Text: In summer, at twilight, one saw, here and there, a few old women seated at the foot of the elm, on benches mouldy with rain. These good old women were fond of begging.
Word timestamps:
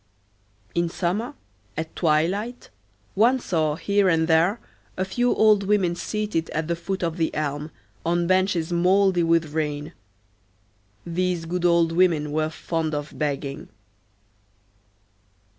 In 0.73 0.89
summer, 0.89 1.35
at 1.77 1.95
twilight, 1.95 2.71
one 3.13 3.39
saw, 3.39 3.75
here 3.75 4.09
and 4.09 4.27
there, 4.27 4.59
a 4.97 5.05
few 5.05 5.31
old 5.35 5.61
women 5.61 5.93
seated 5.93 6.49
at 6.55 6.67
the 6.67 6.75
foot 6.75 7.03
of 7.03 7.17
the 7.17 7.31
elm, 7.35 7.69
on 8.03 8.25
benches 8.25 8.73
mouldy 8.73 9.21
with 9.21 9.53
rain. 9.53 9.93
These 11.05 11.45
good 11.45 11.65
old 11.65 11.91
women 11.91 12.31
were 12.31 12.49
fond 12.49 12.95
of 12.95 13.15
begging. 13.15 13.69